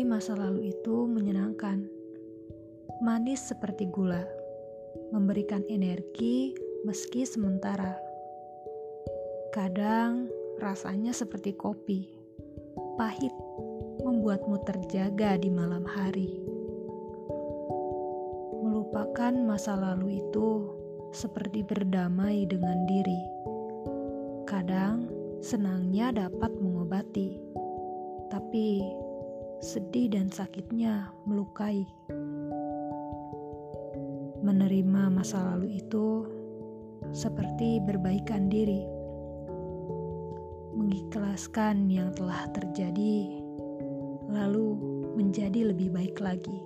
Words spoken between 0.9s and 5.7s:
menyenangkan, manis seperti gula, memberikan